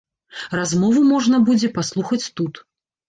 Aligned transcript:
Размову 0.59 1.03
можна 1.11 1.43
будзе 1.51 1.71
паслухаць 1.79 2.23
тут. 2.41 2.53